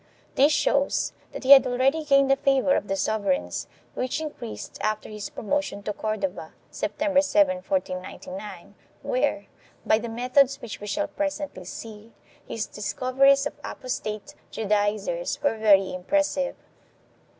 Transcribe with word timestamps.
1 0.29 0.29
This 0.33 0.51
shows 0.51 1.13
that 1.31 1.43
he 1.43 1.51
had 1.51 1.67
already 1.67 2.03
gained 2.03 2.31
the 2.31 2.35
favor 2.35 2.75
of 2.75 2.87
the 2.87 2.95
sovereigns, 2.95 3.67
which 3.93 4.19
increased 4.19 4.79
after 4.81 5.09
his 5.09 5.29
promotion 5.29 5.83
to 5.83 5.93
Cordova, 5.93 6.53
September 6.71 7.21
7, 7.21 7.57
1499, 7.57 8.73
where, 9.03 9.45
by 9.85 9.99
the 9.99 10.09
methods 10.09 10.59
which 10.59 10.81
we 10.81 10.87
shall 10.87 11.05
presently 11.07 11.65
see, 11.65 12.13
his 12.47 12.65
discoveries 12.65 13.45
of 13.45 13.53
apostate 13.63 14.33
Judaizers 14.49 15.39
were 15.43 15.55
very 15.59 15.93
impressive. 15.93 16.55